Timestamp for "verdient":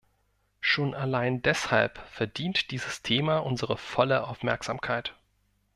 2.09-2.71